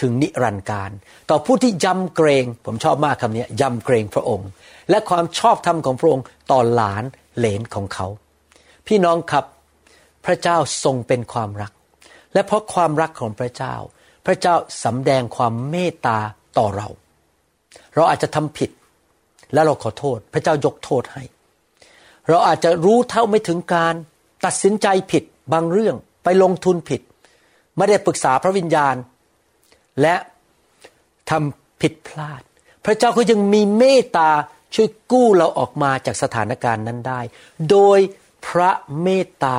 [0.00, 0.90] ถึงนิรันดร์การ
[1.30, 4.48] ต่อผู้ที่ยำเกรง ผมชอบมากคำนี้ยำเกรงพระองค์
[4.90, 7.04] และความชอบธรรมของพระองค์ต่อหลาน
[7.36, 8.06] เหลนของเขา
[8.86, 9.44] พี่น้องครับ
[10.26, 11.72] พระเจ้าทรงเป็นความรัก
[12.34, 13.74] และเพราะความรักของพระเจ้า
[14.26, 14.54] พระเจ้า
[14.84, 16.18] สำแดงความเมตตา
[16.58, 16.88] ต่อเรา
[17.94, 18.70] เราอาจจะทำผิด
[19.52, 21.22] แล้วเราขอโทษ พระเจ้ายกโทษให้
[22.28, 23.94] เราอาจจะรู้เท่าไม่ถึงการ
[24.44, 27.00] ตัดสินใจผิดบางเรื่องไปลงทุนผิด
[27.80, 28.94] ไม่ได้ปรึกษาพระวิญญาณ
[30.00, 30.14] และ
[31.30, 32.42] ทำผิดพลาด
[32.84, 34.30] พระเจ้าก็ยังมีเมตตา
[34.74, 37.20] ช่วยกู้เราออกมาจากสถานการณ์นั้นได้
[37.70, 37.98] โดย
[38.46, 38.70] พระ
[39.02, 39.58] เมตตา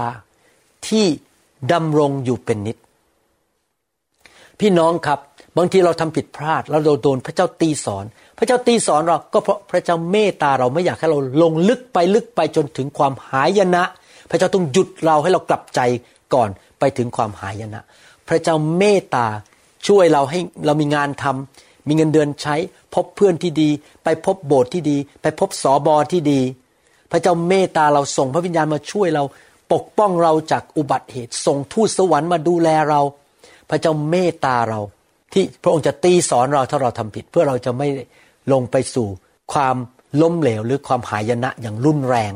[0.88, 1.06] ที่
[1.72, 2.78] ดำรงอยู่เป็นนิด
[4.60, 5.20] พี่น้องครับ
[5.58, 8.06] บางทีเราทำผิดพลาดแล้วเราโดนพระเจ้าตีสอน
[8.38, 13.84] พระเจ้าตีสอนเราก็เพราะพระเจ้าเมตตาเราไม่อยากให้เราลงลึกไปลึกไปจนถึงความหายนะ
[14.30, 15.80] พระเจ้าต้องหยุดเราให้เรากลับใจ
[16.34, 17.84] ก่อนไปถึงความหายนะ
[18.34, 19.28] ระเจ้าเมตตา
[19.88, 22.56] ช่วยเราให้เรามีงานทำมีเงินเดือนใช้
[22.94, 23.70] พบเพื่อนที่ดี
[24.04, 26.42] ไปพบโบสถ์ที่ดี ไปพบสอบอที่ดี
[27.12, 29.24] พระเจ้าเมตตาเราส่งพระวิญญาณมาช่วยเรา
[29.74, 33.02] ปกป้องเราจากอุบัติเหตุ ส่งทูตสวรรค์มาดูแลเรา
[33.70, 34.80] พระเจ้าเมตตาเรา
[35.34, 37.88] ที่พระองค์จะตีสอนเราถ้าเราทำผิด เพื่อเราจะไม่
[38.52, 39.08] ลงไปสู่
[39.54, 39.76] ความ
[40.22, 42.34] ล้มเหลวหรือความหายนะอย่างรุนแรง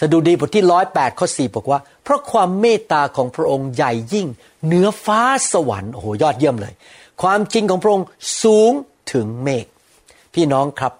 [0.00, 4.26] สดุดีบทที่ร้อยแปดข้อสี่บอกว่า เพราะความเมตตาของพระองค์ใหญ่ยิ่ง
[4.64, 5.20] เหนือฟ้า
[5.52, 6.74] สวรรค์โอ้โหยอดเยี่ยมเลย
[7.22, 8.06] ความจริงของพระองค์
[8.42, 8.72] สูง
[9.12, 9.66] ถึงเมฆ
[10.34, 10.92] พี่น้องครับ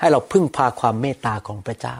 [0.00, 1.96] ให้เราพึ่งพาความเมตตาของพระเจ้า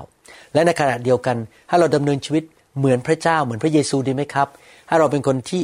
[0.52, 1.36] และในขณะเดียวกัน
[1.68, 2.44] ให้เราดำเนินชีวิต
[2.78, 4.48] เหมือนพระเจ้าเหมือนพระเยซูดีไหมครับ
[4.88, 5.62] ให้เราเป็นคนที่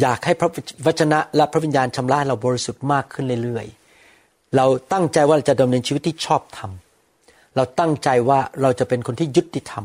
[0.00, 0.50] อยากให้พระ
[0.86, 6.70] วจนะและพระวิญญาณชำระเราบริสุทธิ์มากขึ้นเรื่อยๆ เราตั้งใจว่าจะดำเนินชีวิตที่ชอบธรรม
[7.56, 9.84] เราตั้งใจว่าเราจะเป็นคนที่ยุติธรรม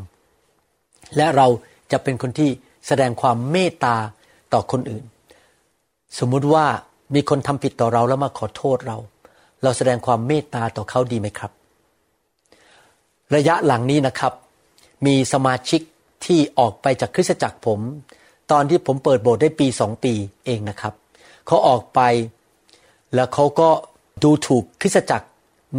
[1.18, 1.48] และเรา
[1.92, 2.50] จะเป็นคนที่
[2.88, 3.96] แสดงความเมตตา
[4.54, 5.04] ต่อคนอื่น
[6.20, 6.66] สมมุติว่า
[7.16, 8.98] มีคนทำผิดต่อเราแล้วมาขอโทษเรา
[9.64, 11.52] เราแสดงความเมตตาต่อเขาดีไหมครับ
[13.36, 14.34] ระยะหลังนี้นะครับ
[15.06, 15.82] มีสมาชิก
[16.26, 17.80] ที่ออกไปจากคริสตจักรผม
[18.52, 20.14] ตอนที่ผมเปิดโบสถ์ได้ปีสองปี
[20.46, 20.94] เองนะครับ
[21.48, 22.00] เขาออกไป
[23.16, 23.70] แล้วเขาก็
[24.24, 25.28] ดูถูกคริสตจักร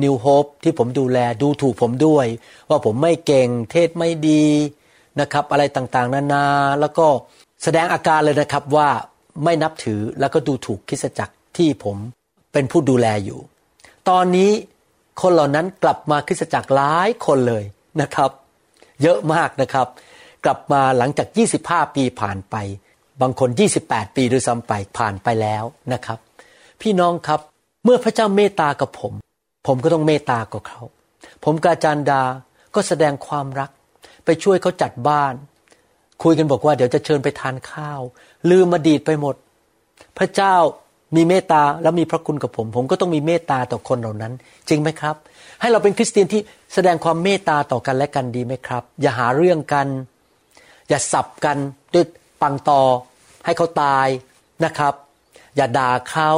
[0.02, 2.26] นิวโฮปที่ผมดูแลดูถูกผมด้วย
[2.68, 4.44] ว่าผมไม่เก่งเทศไม่ดี
[5.20, 6.44] นะครับ อะไรต่างๆ นานา
[6.80, 7.06] แล้วก็
[7.62, 8.88] แสดงอาการเลยนะครับว่า
[9.44, 11.96] ไม่นับถือแล้วก็ดูถูกคริสจักรที่ผม
[12.52, 13.40] เป็นผู้ดูแลอยู่
[14.08, 14.50] ตอนนี้
[15.22, 17.64] คนเหล่านั้นกลับมาคริสจักรหลายคนเลย
[18.00, 18.30] นะครับ
[19.02, 19.86] เยอะมากนะครับ
[20.44, 21.28] กลับมาหลังจาก
[21.62, 22.56] 25 ปีผ่านไป
[23.20, 23.48] บางคน
[23.84, 26.18] 28 ปีด้วยซ้ำไปผ่านไปแล้วนะครับ
[26.80, 27.40] พี่น้องครับ
[27.84, 29.12] เมื่อพระเจ้าเมตตากับผม
[29.66, 30.80] ผมก็ต้องเมตตากับเขา
[31.44, 32.22] ผมกาจารดา
[32.74, 33.70] ก็แสดงความรัก
[34.24, 35.34] ไปช่วยเขาจัดบ้าน
[36.22, 38.00] คุยกันบอกว่าเดี๋ยวจะเชิญไปทานข้าว
[38.50, 39.34] ลืมมาดีดไปหมด
[40.18, 40.54] พระเจ้า
[41.16, 44.32] มีเมตตาแล้วมีพระคุณกับผม ผมก็ต้องมีเมตตาต่อคนเหล่านั้น
[44.68, 45.16] จริงไหมครับ
[45.60, 46.40] ให้เราเป็นคริสเตียนที่
[46.74, 49.86] แสดงความเมตตาต่อกันและกันดีไหมครับ อย่าหาเรื่องกัน
[50.88, 51.56] อย่าสับกัน
[51.94, 52.04] ด้วย
[52.42, 52.82] ปังตอ
[53.44, 54.08] ให้เขาตาย
[54.64, 54.94] นะครับ
[55.56, 56.30] อย่าด่าเขา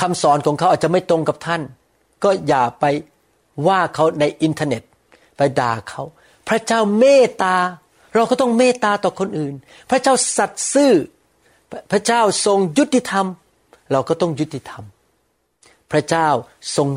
[0.00, 1.62] คำสอนของเขาอาจจะไม่ตรงกับท่าน
[2.24, 2.84] ก็อย่าไป
[3.66, 4.82] ว่าเขาในอินเทอร์เน็ต
[5.36, 6.02] ไปด่าเขา
[6.48, 7.56] พระเจ้าเมตตา
[8.14, 9.54] เราก็ต้องเมตตาต่อคนอื่น
[9.90, 10.92] พระเจ้าสัตย์ซื่อ
[11.92, 13.26] พระเจ้าทรงยุติธรรม
[13.92, 14.84] เราก็ต้องยุติธรรม
[15.92, 16.28] พระเจ้า
[16.76, 16.88] ทรง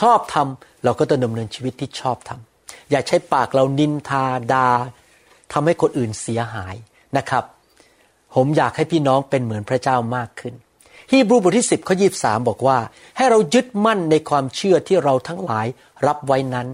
[0.00, 0.48] ชอบธรรม
[0.84, 2.40] เราก็ต้องดำเนินชีวิตที่ชอบธรรม
[2.90, 4.68] อย่าใช้ปากเรานินทาด่า
[5.52, 6.74] ทำให้คนอื่นเสียหาย
[7.16, 7.44] นะครับ
[8.34, 10.54] ผมอยากให้พี่น้องเป็นเหมือนพระเจ้ามากขึ้น
[11.10, 12.78] ฮีบรูบทที่10ข้อ23 บอกว่า
[13.16, 15.66] ให้เรายึดมั่นในความเชื่อที่เราทั้งหลาย
[16.06, 16.68] รับไว้นั้น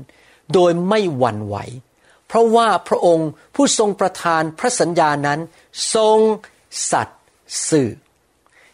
[0.53, 1.57] โดยไม่หวั่นไหว
[2.27, 5.41] เพราะว่าพระองค์ผู้ทรงประทานพระสัญญานั้น
[5.95, 6.19] ทรง
[6.91, 7.21] สัตย์
[7.69, 7.89] ซื่อ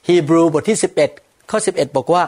[0.09, 0.79] ฮีบรูบทที่
[1.12, 2.25] 11 ข้อ 11 บอกว่า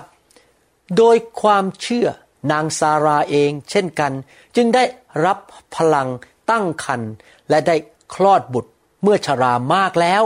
[0.96, 2.08] โดยความเชื่อ
[2.52, 4.12] นางซาราเอง เช่นกัน
[4.56, 4.84] จึงได้
[5.24, 5.38] รับ
[5.76, 6.08] พลัง
[6.50, 7.02] ตั้งคัน
[7.48, 7.76] และได้
[8.14, 8.70] คลอดบุตร
[9.02, 10.22] เมื่อชรามากแล้ว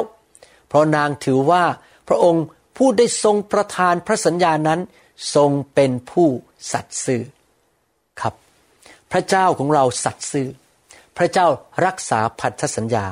[0.69, 1.65] เพราะนางถือว่า
[2.09, 2.45] พระองค์
[2.77, 4.81] ผู้ได้ทรงประทานพระสัญญานั้น
[5.35, 6.29] ทรงเป็นผู้
[6.73, 7.23] สัตย์ซื่อ
[8.21, 8.35] ครับ
[9.13, 10.49] พระเจ้าของเราสัตย์ซื่อ
[11.17, 11.47] พระเจ้า
[11.87, 13.05] รักษาพันธสัญญา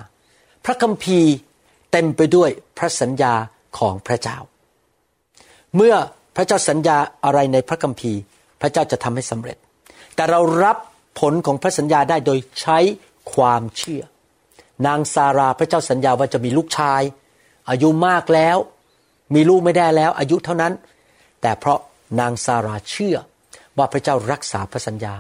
[0.65, 1.33] พระคัมภีร์
[1.93, 3.35] เต็มไปด้วยพระสัญญา
[3.79, 4.39] ของพระเจ้า
[5.77, 5.95] เมื่อ
[6.37, 8.21] พระเจ้าสัญญาอะไรในพระคัมภีร์
[8.61, 9.57] พระเจ้าจะทำให้สำเร็จ
[10.15, 10.77] แต่เรารับ
[11.21, 12.79] ผลของพระสัญญาได้โดยใช้
[13.35, 14.03] ความเชื่อ
[14.87, 17.03] นางซาราพระเจ้าสัญญาว่าจะมีลูกชาย
[17.71, 18.57] อายุมากแล้ว
[19.35, 20.73] มีลูกไม่ได้แล้วอายุเท่านั้น
[21.43, 21.79] แต่เพราะ
[22.21, 23.17] นางซาราเชื่อ
[23.79, 25.15] ว่าพระเจ้ารักษาพระสัญญา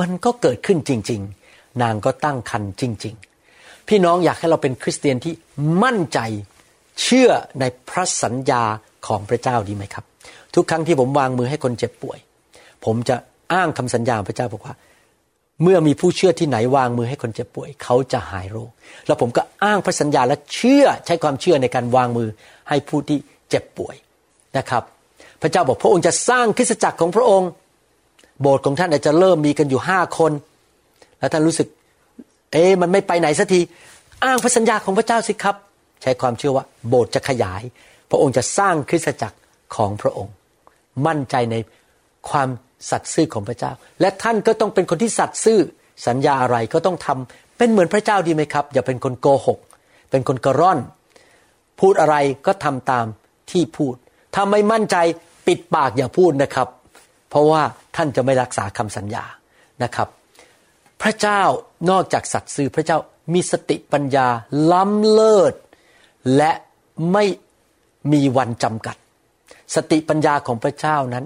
[0.00, 3.14] มันก็เกิดขึ้นจริง ๆ นางก็ตั้งครรภ์จริง
[3.50, 5.34] ๆ พี่น้องอยากให้เราเป็นคริสเตียนที่
[5.82, 6.18] มั่นใจ
[7.02, 8.62] เชื่อในพระสัญญา
[9.06, 10.04] ของพระเจ้าดีไหมครับ
[10.54, 12.18] ทุกครั้งที่ผมวางมือให้คนเจ็บป่วย
[12.84, 13.16] ผมจะ
[13.52, 14.74] อ้างคำสัญญาพระเจ้าบอกว่า
[15.62, 18.70] เมื่อมีผู้เชื่อที่ไหนวางมือให้คนเจ็บป่วย เขาจะหายโรค
[19.06, 22.28] แล้วผมก็อ้างพระสัญญาและเชื่อใช้ความเชื่อในการวางมือ
[22.68, 23.18] ให้ผู้ที่
[23.50, 23.96] เจ็บป่วย
[24.58, 24.82] นะครับ
[25.42, 27.50] พระเจ้าบอกพระองค์จะสร้างคริสตจักรของพระองค์
[28.40, 30.32] โบสถ์ของท่านอาจจะเริ่มมีกันอยู่ห้าคน
[31.18, 31.68] แล้วท่านรู้สึก
[32.52, 33.60] เอ๊มันไม่ไปไหนสักที
[34.24, 35.56] อ้างพระสัญญาของพระเจ้าสิครับ
[36.02, 37.62] ใช้ความเชื่อว่า โบสถ์จะขยาย
[38.10, 39.38] พระองค์จะสร้างคริสตจักร
[39.76, 40.32] ของพระองค์
[41.06, 41.56] มั่นใจใน
[42.30, 42.48] ความ
[42.90, 45.60] สัตย์ซื่อของพระเจ้า และท่านก็ต้องเป็นคนที่สัตย์ซื่อ
[46.06, 49.58] สัญญาอะไรก็ต้องทำเป็นเหมือนพระเจ้าดีไหมครับ อย่าเป็นคนโกหก
[50.10, 50.78] เป็นคนกระร่อน
[51.80, 53.06] พูดอะไรก็ทำตาม
[53.52, 53.94] ที่พูด
[54.34, 54.96] ถ้าไม่มั่นใจ
[55.46, 56.68] ปิดปากอย่าพูดนะครับ
[57.30, 57.62] เพราะว่า
[57.96, 59.24] ท่านจะไม่รักษาคำสัญญา
[59.82, 60.08] นะครับ
[61.02, 61.42] พระเจ้า
[61.90, 62.98] นอกจากสัตย์ซื่อพระเจ้า
[63.34, 64.26] มีสติปัญญา
[64.72, 65.54] ล้ำเลิศ
[66.36, 66.52] และ
[67.12, 67.24] ไม่
[68.12, 68.96] มีวันจำกัด
[69.74, 71.24] สติปัญญาของพระเจ้านั้น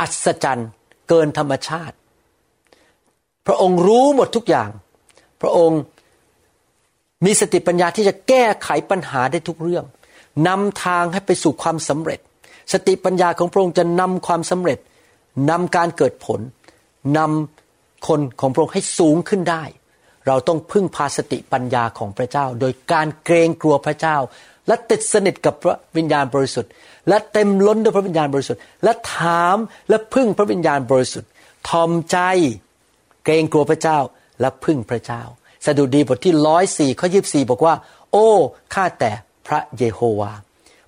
[0.00, 0.68] อัศจรรย์
[1.08, 1.96] เกินธรรมชาติ
[3.46, 4.70] พระองค์รู้หมดทุกอย่าง
[5.40, 5.80] พระองค์
[7.24, 9.84] มีสติปัญญาที่จะแก้ไขปัญหาได้ทุกเรื่อง
[10.46, 12.20] นำทางให้ไปสู่ความสำเร็จ
[12.72, 14.78] สติปัญญาของพระองค์จะนำความสำเร็จ
[15.50, 16.40] นำการเกิดผล
[17.18, 19.62] นำคนของพระองค์ให้สูงขึ้นได้
[20.26, 24.16] เราต้องพึ่งพาสติปัญญาของพระเจ้า โดยการเกรงกลัวพระเจ้า
[24.66, 26.70] และติดสนิทกับพระวิญญาณบริสุทธิ์
[27.08, 29.56] และเต็มล้นด้วยพระวิญญาณบริสุทธิ์ และถาม
[29.88, 31.30] และพึ่งพระวิญญาณบริสุทธิ์
[31.68, 32.18] ทอมใจ
[33.24, 33.98] เกรงกลัวพระเจ้า
[34.40, 35.22] และพึ่งพระเจ้า
[35.66, 37.74] สดุดีบทที่ร้อยสี่ข้อยีบสี่บอกว่า
[38.12, 38.28] โอ้
[38.74, 39.12] ข้าแต่
[39.48, 40.32] พระเยโฮวา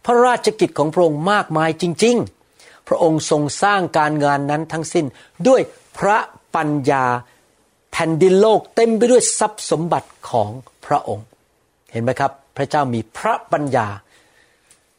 [0.05, 2.17] พระราชกิจของพระองค์มากมายจริง
[2.53, 5.07] ๆ พระองค์ทรงสร้างการงานนั้นทั้งสิ้น
[5.49, 5.61] ด้วย
[5.99, 6.19] พระ
[6.55, 7.05] ปัญญา
[7.93, 10.51] แผ่นดินโลกเต็มไปด้วยทรัพย์สมบัติของ
[10.87, 11.27] พระองค์
[11.93, 13.87] เห็นไหมครับ พระเจ้ามีพระปัญญา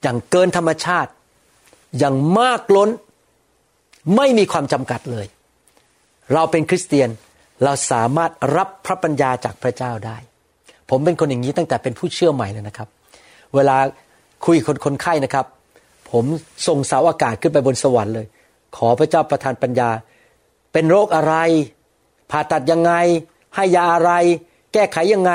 [0.02, 1.12] อย่างเกินธรรมชาติ
[1.98, 2.90] อย่างมากล้น
[4.16, 5.26] ไม่มีความจำกัดเลย
[6.34, 7.10] เราเป็นคริสเตียน
[7.64, 10.18] เราสามารถรับพระปัญญาจากพระเจ้าได้
[10.90, 12.88] ผมเป็นคนอย่างนี้ตั้งแต่เป็นผู้เชื่อใหม่เลยนะครับ
[13.56, 13.78] เวลา
[14.46, 15.46] คุยคนคนไข้นะครับ
[16.12, 16.26] ผม
[16.68, 18.28] ส่งเสาอากาศขึ้นไปบนสวรรค์เลย
[18.78, 19.90] ขอพระเจ้าประทานปัญญา
[20.74, 21.36] เป็นโรคอะไร
[22.32, 22.94] ผ่าตัดยังไง
[23.56, 24.12] ให้ยาอะไร
[24.74, 25.32] แก้ไขยังไง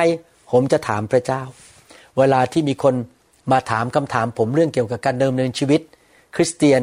[0.51, 1.43] ผมจะถามพระเจ้า
[2.19, 2.95] เวลาที่มีคน
[3.53, 5.81] มาถามคำถามผมเรื่องเกี่ยวกับการเดิมเนินชีวิต
[6.35, 6.83] คริสเตียน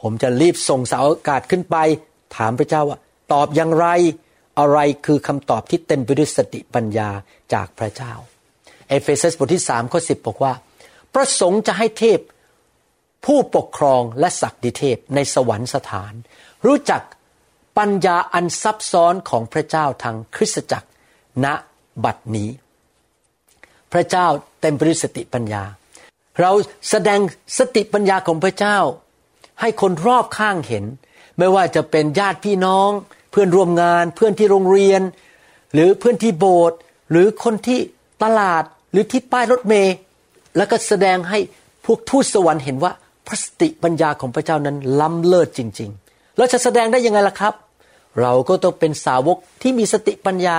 [0.00, 1.76] ผมจะรีบส่งเสาอากาศขึ้นไป
[2.36, 2.98] ถามพระเจ้าว่า
[3.32, 3.86] ตอบอย่างไร
[4.58, 7.08] อะไรคือคำตอบที่เต็มไปด้วยสติปัญญา
[7.54, 8.12] จากพระเจ้า
[8.92, 10.52] เอเฟซัสบทที่3ข้อ10บอกว่า
[11.14, 12.20] ประสงค์จะให้เทพ
[13.26, 16.12] ผู้ปกครองและศักดิเทพในสวรรคสถาน
[16.66, 17.02] รู้จัก
[17.78, 20.88] ปัญญาอันซับซ้อนของพระเจ้าทางคริสตจักร
[21.44, 21.46] ณ
[22.04, 22.50] บัดนี้
[23.92, 24.26] พระเจ้า
[24.60, 25.62] เต็มไปด้วยสติปัญญา
[26.40, 26.52] เรา
[26.90, 27.20] แสดง
[27.58, 28.78] สติปัญญาของพระเจ้า
[29.60, 30.84] ให้คนรอบข้างเห็น
[31.38, 32.90] ไม่ว่าจะเป็นญาติพี่น้อง
[33.30, 35.02] เพื่อนร่วมงาน เพื่อนที่โรงเรียน
[35.72, 36.78] หรือเพื่อนที่โบสถ์
[37.10, 37.80] หรือคนที่
[38.22, 39.94] ตลาด หรือที่ป้ายรถเมล์
[40.56, 41.38] แล้วก็แสดงให้
[41.84, 42.92] พวกทูตสวรรค์เห็นว่า
[43.26, 47.54] พระสติปัญญาของพระเจ้านั้นล้ำเลิศจริง ๆ เราจะแสดงได้ยังไงล่ะครับ
[48.20, 50.58] เราก็ต้องเป็นสาวกที่มีสติปัญญา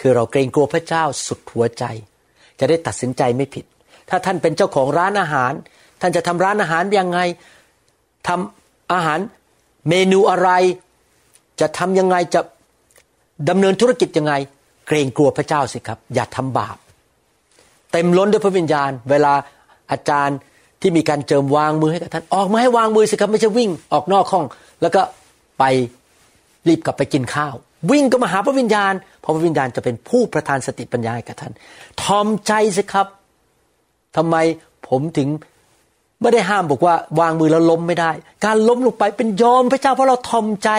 [0.00, 1.84] คือเราเกรงกลัวพระเจ้าสุดหัวใจ
[2.58, 3.64] จะได้ตัดสินใจไม่ผิด
[4.08, 5.52] ถ้าท่านเป็นเจ้าของร้านอาหาร
[6.00, 7.18] ท่านจะทำร้านอาหารยังไง
[8.28, 9.18] ทำอาหาร
[9.88, 10.50] เมนูอะไร
[11.60, 12.40] จะทำยังไงจะ
[13.48, 14.34] ดำเนินธุรกิจยังไง
[14.86, 16.76] เกรงกลัวพระเจ้าสิครับ อย่าทำบาป
[17.92, 19.32] เต็มล้นด้วยพระวิญญาณ เวลา
[19.90, 20.38] อาจารย์
[20.80, 24.44] ที่มีการเจิมวางมือให้กับท่านออกมาให้วางมือสิครับไม่ใช่วิ่งออกนอกห้อง
[24.82, 25.02] แล้วก็
[25.58, 25.64] ไป
[26.68, 27.54] รีบกลับไปกินข้าว
[27.90, 31.52] วิ่งก็มาหาพระวิญญาณเพราะพระวิญญาณจะเป็นผู้ประทานสติปัญญาให้กับท่าน
[32.02, 33.06] ทอมใจสิครับ
[34.16, 34.36] ทำไม
[34.88, 35.28] ผมถึง
[36.20, 38.10] ไม่ได้ห้ามบอกว่าวางมือแล้วล้มไม่ได้
[38.44, 40.70] การล้มลงไปเป็นยอมพระเจ้าเพราะเราทอมใจ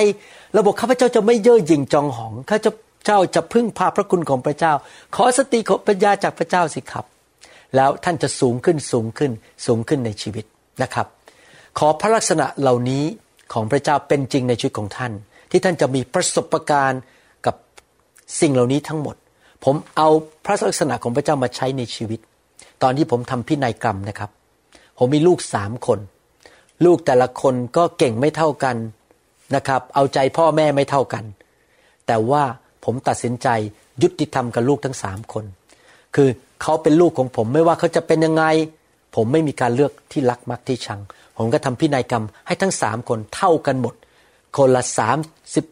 [0.54, 2.58] เราบอกข้าพเจ้าจะไม่เย่อหยิ่งจองหองข้า
[3.06, 4.74] เจ้าจะพึ่งพาพระคุณของพระเจ้า
[5.16, 7.06] ขอสติขอปัญญาจากพระเจ้าสิครับ
[7.76, 9.32] แล้วท่านจะสูงขึ้นสูงขึ้น
[9.66, 10.46] สูงขึ้นในชีวิต
[10.84, 11.08] นะครับ
[11.80, 13.04] ขอพระลักษณะเหล่านี้
[13.54, 15.12] ของพระเจ้าเป็นจริงในชีวิตของท่าน
[15.52, 17.02] ที่ท่านจะมีประสบการณ์
[17.46, 17.56] กับ
[18.42, 19.16] สิ่งเหล่านี้ทั้งหมด
[19.66, 20.10] ผมเอา
[20.46, 22.20] พระลักษณะของพระเจ้ามาใช้ในชีวิต
[22.84, 24.30] ตอนที่ผมทำพินัยกรรมนะครับ
[24.98, 26.00] ผมมีลูกสามคน
[26.86, 28.78] ลูกแต่ละคนก็เก่งไม่เท่ากัน
[29.56, 31.24] นะครับ เอาใจพ่อแม่ไม่เท่ากัน
[32.08, 32.44] แต่ว่า
[32.86, 33.48] ผมตัดสินใจ
[34.04, 35.46] ยุติธรรมกับลูกทั้งสามคน
[36.16, 36.30] คือ
[36.62, 38.44] เขาเป็นลูกของผมไม่ว่าเขาจะเป็นยังไง
[39.16, 41.00] ผมไม่มีการเลือกที่รักมักที่ชัง
[41.38, 43.96] ผมก็ทำพินัยกรรมให้ทั้งสามคนเท่ากันหมด
[44.58, 45.18] คนละสาม
[45.56, 45.66] สิบ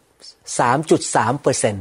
[0.59, 1.75] สามจุดสามเปอร์เซ็น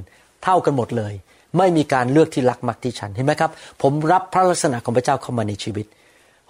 [0.44, 1.14] เท่ากันหมดเลย
[1.58, 3.50] ไม่มีการเลือกที่รักมักที่ชังเห็นไหมครับ
[3.82, 5.86] ผมรับพระลักษณะของพระเจ้าเข้ามาในชีวิต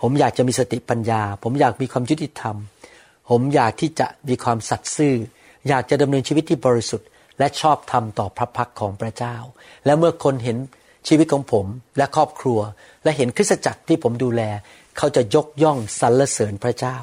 [0.03, 2.57] ผมอยากจะมีสติปัญญา ผมอยากมีความยุติธรรม
[3.31, 5.15] ผมอยากที่จะมีความสัตย์ซื่อ
[5.69, 7.07] อยากจะดำเนินชีวิตที่บริสุทธิ์
[7.39, 9.37] และชอบธรรมต่อพระพักของพระเจ้า
[9.85, 10.57] และเมื่อคนเห็น
[11.09, 11.67] ชีวิตของผม
[11.99, 12.61] และครอบครัว
[13.05, 14.43] และเห็นคริสตจักรที่ผมดูแล
[14.99, 16.97] เขาจะยกย่องสรรเสริญพระเจ้า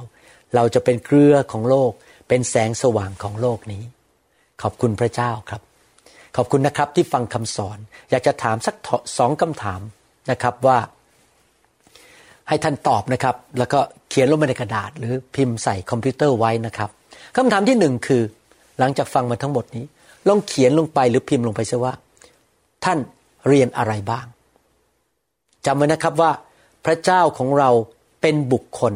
[0.55, 1.91] เราจะเป็นเกลือของโลก
[2.27, 3.83] เป็นแสงสว่างของโลกนี้
[4.61, 5.61] ขอบคุณพระเจ้าครับ
[6.35, 7.77] ขอบคุณนะครับที่ฟังคำสอน
[8.09, 8.75] อยากจะถามสัก
[9.17, 9.81] สองคำถาม
[10.31, 10.77] นะครับว่า
[12.47, 16.89] ให้ท่านตอบนะครับ แล้วก็เขียนลงไปในกระดาษ หรือพิมพ์ใส่คอมพิวเตอร์ไว้นะครับ
[17.35, 18.21] คำถามที่หนึ่งคือ
[18.79, 19.85] หลังจากฟังมาทั้งหมดนี้
[20.27, 21.93] ลองเขียนลงไปหรือพิมพ์ลงไปซะว่า
[22.83, 22.99] ท่าน
[23.47, 24.25] เรียนอะไรบ้าง
[25.65, 26.31] จำไว้นะครับว่า
[26.85, 27.69] พระเจ้าของเรา
[28.21, 28.93] เป็นบุคคล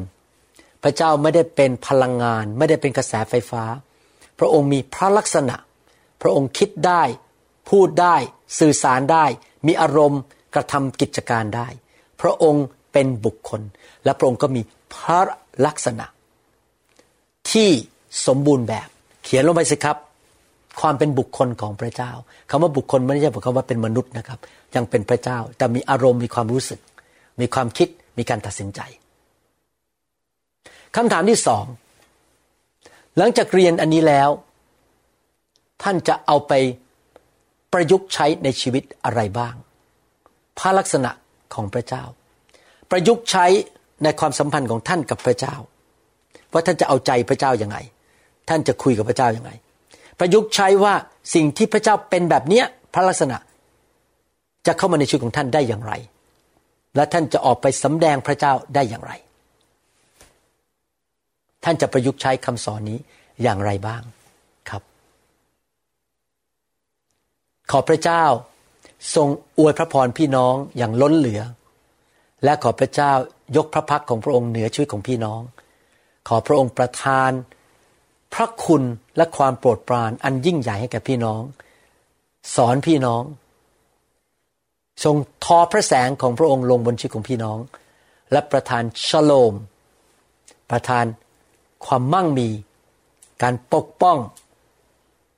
[0.84, 3.64] พระเจ้าไม่ได้เป็นพลังงาน ไม่ได้เป็นกระแสไฟฟ้า
[4.40, 5.56] พระองค์มีพระลักษณะ
[6.22, 7.04] พระองค์คิดได้
[7.70, 8.16] พูดได้
[8.60, 9.26] สื่อสารได้
[9.68, 10.22] มีอารมณ์
[10.56, 11.68] กระทำกิจการได้
[12.22, 13.62] พระองค์เป็นบุคคล
[14.04, 14.62] และพระองค์ก็มี
[14.96, 15.20] พระ
[15.66, 16.06] ลักษณะ
[17.52, 17.70] ที่
[18.28, 18.88] สมบูรณ์แบบ
[19.24, 19.98] เขียนลงไปสิครับ
[20.82, 22.12] ความเป็นบุคคลของพระเจ้า
[22.50, 24.40] คำว่าบุคคลไม่ใช่หมายความว่าเป็นมนุษย์นะครับ
[24.76, 26.80] ยังเป็นพระเจ้า แต่มีอารมณ์มีความรู้สึก
[27.40, 27.88] มีความคิด
[28.18, 28.80] มีการตัดสินใจ
[30.96, 31.66] คำถามที่สอง
[33.18, 34.30] หลังจากเรียนอันนี้แล้ว
[35.84, 36.54] ท่านจะเอาไป
[37.74, 39.56] ประยุกต์ใช้ในชีวิตอะไรบ้าง
[40.58, 41.12] พระลักษณะ
[41.54, 42.04] ของพระเจ้า
[42.92, 43.46] ประยุกต์ใช้
[44.04, 45.56] ในความสัมพันธ์ของท่านกับพระเจ้า
[46.52, 47.78] ว่าท่านจะเอาใจพระเจ้ายัางไง
[48.50, 49.52] ท่านจะคุยกับพระเจ้ายัางไง
[50.20, 50.94] ประยุกต์ใช้ว่า
[51.34, 53.38] สิ่งที่พระเจ้าเป็นแบบเนี้ยพระลักษณะ
[54.68, 55.94] จะเข้ามาในชีวิตของท่านได้อย่างไร
[56.96, 59.14] และท่านจะออกไปสำแดงพระเจ้าได้อย่างไร
[61.64, 63.00] ท่านจะประยุกต์ใช้คำสอนนี้
[63.44, 64.02] อย่างไรบ้าง
[64.70, 64.82] ครับ
[67.72, 68.24] ขอพระเจ้า
[69.16, 69.28] ทรง
[69.60, 71.42] อวยพระพรพี่น้องอย่างล้นเหลือ
[72.44, 73.12] และขอพระเจ้า
[73.58, 75.42] ยกพระพักของพระองค์เหนือชีวิตของพี่น้อง
[76.28, 77.32] ขอพระองค์ประทาน
[78.34, 78.84] พระคุณ
[79.18, 81.42] และความโปรดปรานอันยิ่งใหญ่ให้แก่พี่น้อง
[82.56, 83.24] สอนพี่น้อง
[85.04, 85.16] ทรง
[85.46, 87.60] ทอพระแสงของพระองค์ลงบนชีวิตของพี่น้อง
[88.32, 89.54] และประทานชโลม
[90.72, 91.06] ประทาน
[91.86, 92.50] ความมั่งมี
[93.44, 94.18] การปกป้อง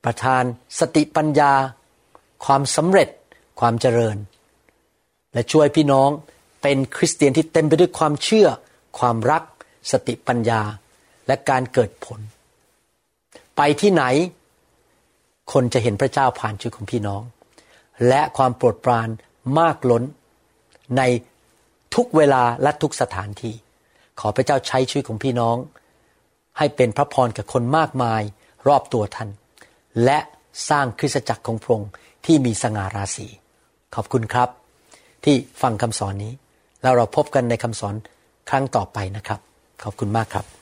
[0.04, 0.42] ประทาน
[0.78, 1.52] สติปัญญา
[2.44, 3.08] ความสำเร็จ
[3.60, 4.16] ความเจริญ
[5.32, 6.10] และช่วยพี่น้อง
[6.62, 8.48] เป็นคริสเตียนที่เต็มไปด้วยความเชื่อ
[8.98, 9.42] ความรัก
[9.90, 10.62] สติปัญญา
[11.26, 12.20] และการเกิดผล
[13.56, 14.04] ไปที่ไหน
[15.52, 17.22] คนจะเห็นพระเจ้าผ่านชีวิตของพี่น้อง
[18.08, 19.08] และความโปรดปราน
[19.58, 20.02] มากล้น
[20.96, 21.02] ใน
[21.94, 23.54] ทุกเวลาและทุกสถานที่
[24.20, 25.56] ขอพระเจ้าใช้ชีวิตของพี่น้อง
[26.58, 28.22] ให้เป็นพระพรกับคนมากมาย
[28.68, 29.30] รอบตัวท่าน
[30.04, 30.18] และ
[30.68, 31.90] สร้างคริสตจักรของพระองค์
[32.26, 33.26] ที่มีสง่าราศี
[33.94, 34.48] ขอบคุณครับ
[35.24, 36.32] ที่ฟังคำสอนนี้
[36.82, 37.94] แล้วเราพบกันในคำสอน
[38.48, 39.40] ครั้งต่อไปนะครับ
[39.82, 40.61] ขอบคุณมากครับ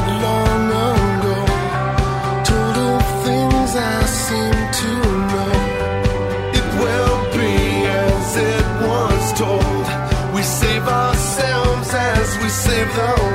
[12.93, 13.30] though